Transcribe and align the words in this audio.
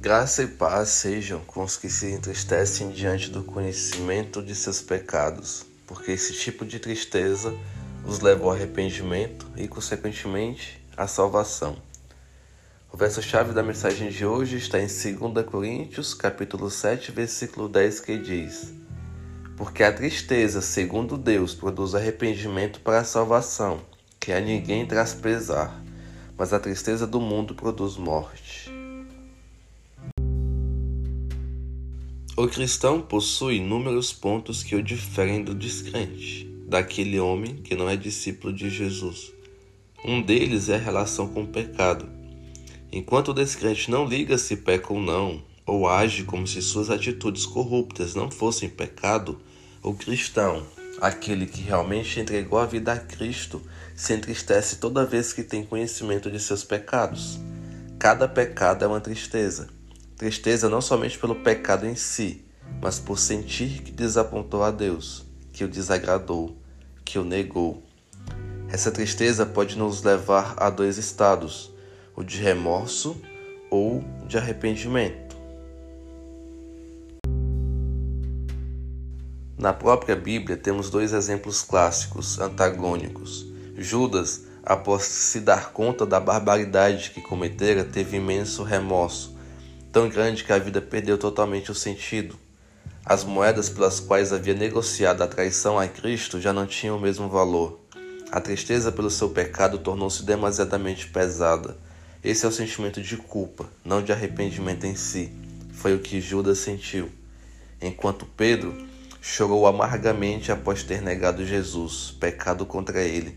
Graça 0.00 0.42
e 0.42 0.46
paz 0.46 0.88
sejam 0.88 1.40
com 1.40 1.62
os 1.62 1.76
que 1.76 1.90
se 1.90 2.10
entristecem 2.10 2.88
diante 2.88 3.28
do 3.28 3.44
conhecimento 3.44 4.42
de 4.42 4.54
seus 4.54 4.80
pecados, 4.80 5.66
porque 5.86 6.12
esse 6.12 6.32
tipo 6.32 6.64
de 6.64 6.80
tristeza 6.80 7.54
os 8.06 8.20
leva 8.20 8.44
ao 8.44 8.52
arrependimento 8.52 9.46
e, 9.54 9.68
consequentemente, 9.68 10.82
à 10.96 11.06
salvação. 11.06 11.76
O 12.90 12.96
verso-chave 12.96 13.52
da 13.52 13.62
mensagem 13.62 14.08
de 14.08 14.24
hoje 14.24 14.56
está 14.56 14.80
em 14.80 14.86
2 14.86 15.44
Coríntios, 15.44 16.14
capítulo 16.14 16.70
7, 16.70 17.12
versículo 17.12 17.68
10, 17.68 18.00
que 18.00 18.16
diz: 18.16 18.72
Porque 19.54 19.82
a 19.82 19.92
tristeza, 19.92 20.62
segundo 20.62 21.18
Deus, 21.18 21.54
produz 21.54 21.94
arrependimento 21.94 22.80
para 22.80 23.00
a 23.00 23.04
salvação, 23.04 23.82
que 24.18 24.32
a 24.32 24.40
ninguém 24.40 24.86
traz 24.86 25.12
pesar, 25.12 25.78
mas 26.38 26.54
a 26.54 26.58
tristeza 26.58 27.06
do 27.06 27.20
mundo 27.20 27.54
produz 27.54 27.98
morte. 27.98 28.79
O 32.36 32.46
cristão 32.46 33.02
possui 33.02 33.56
inúmeros 33.56 34.12
pontos 34.12 34.62
que 34.62 34.76
o 34.76 34.82
diferem 34.82 35.42
do 35.42 35.52
descrente, 35.52 36.48
daquele 36.66 37.18
homem 37.18 37.56
que 37.56 37.74
não 37.74 37.90
é 37.90 37.96
discípulo 37.96 38.52
de 38.52 38.70
Jesus. 38.70 39.32
Um 40.04 40.22
deles 40.22 40.68
é 40.68 40.76
a 40.76 40.78
relação 40.78 41.26
com 41.26 41.42
o 41.42 41.48
pecado. 41.48 42.08
Enquanto 42.92 43.28
o 43.28 43.34
descrente 43.34 43.90
não 43.90 44.06
liga 44.06 44.38
se 44.38 44.56
peca 44.56 44.92
ou 44.92 45.00
não, 45.00 45.42
ou 45.66 45.88
age 45.88 46.22
como 46.22 46.46
se 46.46 46.62
suas 46.62 46.88
atitudes 46.88 47.44
corruptas 47.44 48.14
não 48.14 48.30
fossem 48.30 48.68
pecado, 48.68 49.40
o 49.82 49.92
cristão, 49.92 50.64
aquele 51.00 51.46
que 51.46 51.60
realmente 51.60 52.20
entregou 52.20 52.60
a 52.60 52.64
vida 52.66 52.92
a 52.92 52.98
Cristo, 52.98 53.60
se 53.94 54.14
entristece 54.14 54.76
toda 54.76 55.04
vez 55.04 55.32
que 55.32 55.42
tem 55.42 55.64
conhecimento 55.64 56.30
de 56.30 56.38
seus 56.38 56.62
pecados. 56.62 57.40
Cada 57.98 58.28
pecado 58.28 58.84
é 58.84 58.88
uma 58.88 59.00
tristeza. 59.00 59.79
Tristeza 60.20 60.68
não 60.68 60.82
somente 60.82 61.18
pelo 61.18 61.34
pecado 61.34 61.86
em 61.86 61.94
si, 61.94 62.44
mas 62.78 62.98
por 62.98 63.18
sentir 63.18 63.80
que 63.80 63.90
desapontou 63.90 64.62
a 64.62 64.70
Deus, 64.70 65.24
que 65.50 65.64
o 65.64 65.68
desagradou, 65.68 66.54
que 67.02 67.18
o 67.18 67.24
negou. 67.24 67.82
Essa 68.68 68.90
tristeza 68.90 69.46
pode 69.46 69.78
nos 69.78 70.02
levar 70.02 70.56
a 70.58 70.68
dois 70.68 70.98
estados, 70.98 71.72
o 72.14 72.22
de 72.22 72.36
remorso 72.36 73.18
ou 73.70 74.04
de 74.26 74.36
arrependimento. 74.36 75.34
Na 79.56 79.72
própria 79.72 80.16
Bíblia 80.16 80.58
temos 80.58 80.90
dois 80.90 81.14
exemplos 81.14 81.62
clássicos, 81.62 82.38
antagônicos. 82.38 83.46
Judas, 83.74 84.44
após 84.62 85.04
se 85.04 85.40
dar 85.40 85.72
conta 85.72 86.04
da 86.04 86.20
barbaridade 86.20 87.10
que 87.10 87.22
cometera, 87.22 87.84
teve 87.84 88.18
imenso 88.18 88.62
remorso 88.62 89.39
tão 89.92 90.08
grande 90.08 90.44
que 90.44 90.52
a 90.52 90.58
vida 90.58 90.80
perdeu 90.80 91.18
totalmente 91.18 91.70
o 91.70 91.74
sentido. 91.74 92.38
As 93.04 93.24
moedas 93.24 93.68
pelas 93.68 93.98
quais 93.98 94.32
havia 94.32 94.54
negociado 94.54 95.22
a 95.22 95.26
traição 95.26 95.78
a 95.78 95.88
Cristo 95.88 96.40
já 96.40 96.52
não 96.52 96.66
tinham 96.66 96.96
o 96.96 97.00
mesmo 97.00 97.28
valor. 97.28 97.80
A 98.30 98.40
tristeza 98.40 98.92
pelo 98.92 99.10
seu 99.10 99.30
pecado 99.30 99.78
tornou-se 99.78 100.24
demasiadamente 100.24 101.08
pesada. 101.08 101.76
Esse 102.22 102.44
é 102.44 102.48
o 102.48 102.52
sentimento 102.52 103.02
de 103.02 103.16
culpa, 103.16 103.68
não 103.84 104.02
de 104.02 104.12
arrependimento 104.12 104.84
em 104.84 104.94
si. 104.94 105.32
Foi 105.72 105.94
o 105.94 105.98
que 105.98 106.20
Judas 106.20 106.58
sentiu. 106.58 107.10
Enquanto 107.80 108.26
Pedro 108.26 108.86
chorou 109.20 109.66
amargamente 109.66 110.52
após 110.52 110.82
ter 110.82 111.02
negado 111.02 111.44
Jesus, 111.44 112.14
pecado 112.20 112.64
contra 112.64 113.02
ele. 113.02 113.36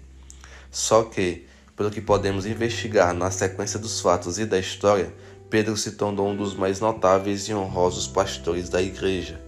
Só 0.69 1.03
que, 1.03 1.47
pelo 1.75 1.89
que 1.89 2.01
podemos 2.01 2.45
investigar 2.45 3.13
na 3.13 3.31
sequência 3.31 3.79
dos 3.79 3.99
fatos 3.99 4.37
e 4.37 4.45
da 4.45 4.59
história, 4.59 5.13
Pedro 5.53 5.77
se 5.77 5.91
tornou 5.91 6.29
um 6.29 6.35
dos 6.35 6.55
mais 6.55 6.79
notáveis 6.79 7.47
e 7.47 7.53
honrosos 7.53 8.07
pastores 8.07 8.69
da 8.69 8.81
igreja. 8.81 9.39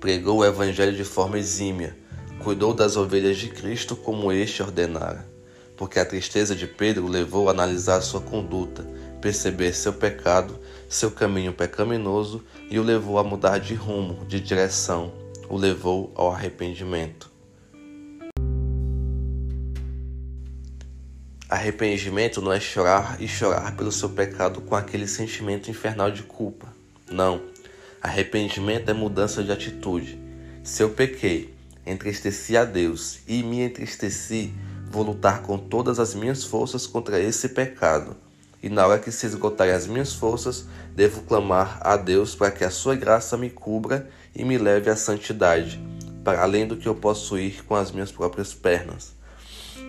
Pregou 0.00 0.38
o 0.38 0.44
evangelho 0.44 0.92
de 0.92 1.04
forma 1.04 1.38
exímia, 1.38 1.96
cuidou 2.40 2.74
das 2.74 2.96
ovelhas 2.96 3.36
de 3.36 3.48
Cristo 3.48 3.94
como 3.94 4.32
este 4.32 4.64
ordenara, 4.64 5.24
porque 5.76 6.00
a 6.00 6.04
tristeza 6.04 6.52
de 6.56 6.66
Pedro 6.66 7.04
o 7.04 7.08
levou 7.08 7.46
a 7.46 7.52
analisar 7.52 8.00
sua 8.00 8.20
conduta, 8.20 8.84
perceber 9.20 9.72
seu 9.72 9.92
pecado, 9.92 10.58
seu 10.88 11.12
caminho 11.12 11.52
pecaminoso 11.52 12.42
e 12.68 12.76
o 12.80 12.82
levou 12.82 13.20
a 13.20 13.22
mudar 13.22 13.58
de 13.58 13.74
rumo, 13.74 14.24
de 14.26 14.40
direção, 14.40 15.12
o 15.48 15.56
levou 15.56 16.10
ao 16.16 16.32
arrependimento. 16.32 17.35
Arrependimento 21.56 22.42
não 22.42 22.52
é 22.52 22.60
chorar 22.60 23.16
e 23.18 23.26
chorar 23.26 23.74
pelo 23.76 23.90
seu 23.90 24.10
pecado 24.10 24.60
com 24.60 24.76
aquele 24.76 25.08
sentimento 25.08 25.70
infernal 25.70 26.10
de 26.10 26.22
culpa. 26.22 26.68
Não. 27.10 27.40
Arrependimento 28.02 28.90
é 28.90 28.92
mudança 28.92 29.42
de 29.42 29.50
atitude. 29.50 30.20
Se 30.62 30.82
eu 30.82 30.90
pequei, 30.90 31.54
entristeci 31.86 32.58
a 32.58 32.64
Deus 32.66 33.20
e 33.26 33.42
me 33.42 33.62
entristeci, 33.62 34.52
vou 34.90 35.02
lutar 35.02 35.40
com 35.40 35.56
todas 35.56 35.98
as 35.98 36.14
minhas 36.14 36.44
forças 36.44 36.86
contra 36.86 37.18
esse 37.18 37.48
pecado. 37.48 38.14
E 38.62 38.68
na 38.68 38.86
hora 38.86 39.00
que 39.00 39.10
se 39.10 39.24
esgotarem 39.24 39.72
as 39.72 39.86
minhas 39.86 40.12
forças, 40.12 40.66
devo 40.94 41.22
clamar 41.22 41.78
a 41.80 41.96
Deus 41.96 42.34
para 42.34 42.50
que 42.50 42.64
a 42.64 42.70
sua 42.70 42.94
graça 42.94 43.34
me 43.34 43.48
cubra 43.48 44.10
e 44.34 44.44
me 44.44 44.58
leve 44.58 44.90
à 44.90 44.94
santidade, 44.94 45.82
para 46.22 46.42
além 46.42 46.66
do 46.66 46.76
que 46.76 46.86
eu 46.86 46.94
posso 46.94 47.38
ir 47.38 47.64
com 47.64 47.74
as 47.74 47.90
minhas 47.90 48.12
próprias 48.12 48.52
pernas. 48.52 49.15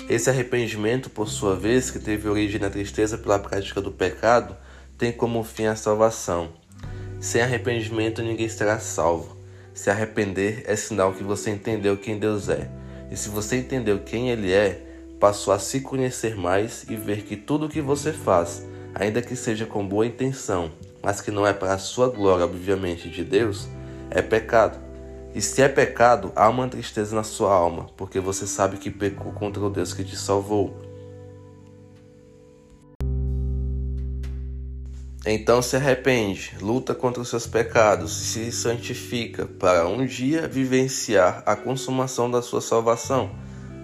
Esse 0.10 0.30
arrependimento, 0.30 1.10
por 1.10 1.28
sua 1.28 1.54
vez, 1.54 1.92
que 1.92 2.00
teve 2.00 2.30
origem 2.30 2.62
na 2.62 2.70
tristeza 2.70 3.18
pela 3.18 3.38
prática 3.38 3.82
do 3.82 3.92
pecado, 3.92 4.56
tem 4.98 5.12
como 5.12 5.44
fim 5.44 5.66
a 5.66 5.76
salvação. 5.76 6.50
Sem 7.20 7.42
arrependimento 7.42 8.22
ninguém 8.22 8.48
será 8.48 8.80
salvo. 8.80 9.36
Se 9.74 9.90
arrepender 9.90 10.64
é 10.66 10.78
sinal 10.78 11.14
que 11.14 11.24
você 11.24 11.50
entendeu 11.50 11.98
quem 11.98 12.18
Deus 12.18 12.48
é. 12.48 12.70
E 13.12 13.18
se 13.18 13.28
você 13.28 13.58
entendeu 13.58 14.00
quem 14.00 14.30
Ele 14.30 14.54
é, 14.54 14.82
passou 15.20 15.54
a 15.54 15.60
se 15.60 15.82
conhecer 15.82 16.38
mais 16.38 16.86
e 16.88 16.96
ver 16.96 17.24
que 17.24 17.36
tudo 17.36 17.66
o 17.66 17.70
que 17.70 17.82
você 17.82 18.14
faz, 18.14 18.66
ainda 18.96 19.22
que 19.22 19.36
seja 19.36 19.66
com 19.66 19.86
boa 19.86 20.06
intenção, 20.06 20.72
mas 21.04 21.20
que 21.20 21.32
não 21.32 21.46
é 21.46 21.52
para 21.52 21.74
a 21.74 21.78
sua 21.78 22.08
glória, 22.08 22.46
obviamente, 22.46 23.10
de 23.10 23.26
Deus, 23.26 23.68
é 24.10 24.22
pecado. 24.22 24.87
E 25.38 25.42
se 25.44 25.62
é 25.62 25.70
pecado, 25.70 26.32
há 26.36 26.50
uma 26.50 26.68
tristeza 26.68 27.16
na 27.16 27.22
sua 27.22 27.54
alma, 27.54 27.86
porque 27.96 28.20
você 28.20 28.48
sabe 28.48 28.78
que 28.78 28.90
pecou 28.90 29.32
contra 29.34 29.64
o 29.64 29.70
Deus 29.70 29.94
que 29.94 30.04
te 30.04 30.16
salvou. 30.16 30.76
Então 35.24 35.62
se 35.62 35.76
arrepende, 35.76 36.58
luta 36.60 36.96
contra 36.96 37.22
os 37.22 37.30
seus 37.30 37.46
pecados, 37.46 38.14
se 38.14 38.52
santifica, 38.52 39.46
para 39.46 39.88
um 39.88 40.08
dia 40.08 40.48
vivenciar 40.48 41.44
a 41.46 41.56
consumação 41.56 42.32
da 42.32 42.42
sua 42.42 42.60
salvação. 42.60 43.30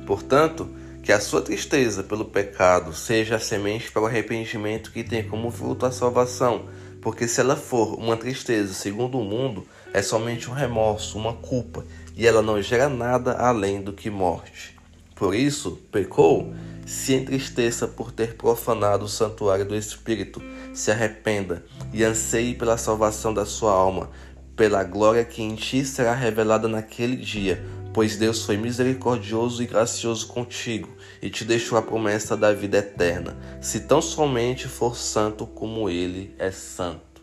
Portanto, 0.07 0.67
que 1.03 1.11
a 1.11 1.19
sua 1.19 1.43
tristeza 1.43 2.01
pelo 2.01 2.25
pecado 2.25 2.95
seja 2.95 3.35
a 3.35 3.39
semente 3.39 3.91
para 3.91 4.01
o 4.01 4.07
arrependimento 4.07 4.91
que 4.91 5.03
tem 5.03 5.21
como 5.21 5.51
fruto 5.51 5.85
a 5.85 5.91
salvação, 5.91 6.67
porque 6.99 7.27
se 7.27 7.39
ela 7.41 7.55
for 7.55 7.93
uma 7.99 8.17
tristeza 8.17 8.73
segundo 8.73 9.19
o 9.19 9.23
mundo, 9.23 9.67
é 9.93 10.01
somente 10.01 10.49
um 10.49 10.53
remorso, 10.53 11.17
uma 11.17 11.33
culpa, 11.33 11.85
e 12.15 12.27
ela 12.27 12.41
não 12.41 12.61
gera 12.61 12.89
nada 12.89 13.33
além 13.33 13.81
do 13.81 13.93
que 13.93 14.09
morte. 14.09 14.75
Por 15.15 15.35
isso, 15.35 15.79
pecou, 15.91 16.53
se 16.85 17.13
entristeça 17.13 17.87
por 17.87 18.11
ter 18.11 18.35
profanado 18.35 19.05
o 19.05 19.09
santuário 19.09 19.65
do 19.65 19.75
Espírito, 19.75 20.41
se 20.73 20.91
arrependa 20.91 21.63
e 21.93 22.03
anseie 22.03 22.55
pela 22.55 22.77
salvação 22.77 23.33
da 23.33 23.45
sua 23.45 23.71
alma, 23.71 24.09
pela 24.55 24.83
glória 24.83 25.23
que 25.23 25.41
em 25.41 25.55
ti 25.55 25.85
será 25.85 26.13
revelada 26.13 26.67
naquele 26.67 27.15
dia, 27.15 27.63
pois 27.93 28.17
Deus 28.17 28.43
foi 28.43 28.57
misericordioso 28.57 29.61
e 29.63 29.67
gracioso 29.67 30.27
contigo 30.27 30.89
e 31.21 31.29
te 31.29 31.45
deixou 31.45 31.77
a 31.77 31.81
promessa 31.81 32.35
da 32.35 32.51
vida 32.51 32.77
eterna, 32.77 33.37
se 33.61 33.81
tão 33.81 34.01
somente 34.01 34.67
for 34.67 34.97
santo 34.97 35.45
como 35.45 35.89
ele 35.89 36.35
é 36.37 36.51
santo. 36.51 37.21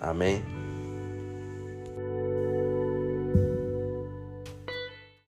Amém? 0.00 0.63